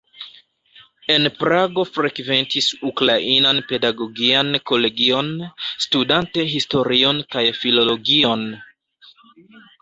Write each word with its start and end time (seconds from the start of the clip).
En 1.15 1.25
Prago 1.41 1.83
frekventis 1.97 2.69
Ukrainan 2.89 3.59
pedagogian 3.73 4.49
kolegion, 4.71 5.29
studante 5.87 6.47
historion 6.55 7.23
kaj 7.37 7.45
filologion. 7.61 8.49